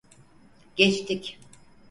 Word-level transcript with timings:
Geçtik. 0.75 1.39